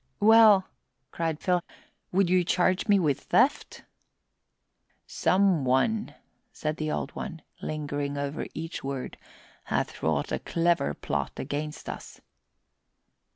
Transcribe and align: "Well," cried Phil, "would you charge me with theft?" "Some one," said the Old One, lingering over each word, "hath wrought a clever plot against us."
"Well," 0.19 0.65
cried 1.11 1.39
Phil, 1.39 1.61
"would 2.11 2.27
you 2.27 2.43
charge 2.43 2.87
me 2.87 2.97
with 2.97 3.19
theft?" 3.25 3.83
"Some 5.05 5.63
one," 5.63 6.15
said 6.51 6.77
the 6.77 6.89
Old 6.91 7.11
One, 7.15 7.43
lingering 7.61 8.17
over 8.17 8.47
each 8.55 8.83
word, 8.83 9.15
"hath 9.65 10.01
wrought 10.01 10.31
a 10.31 10.39
clever 10.39 10.95
plot 10.95 11.33
against 11.37 11.87
us." 11.87 12.19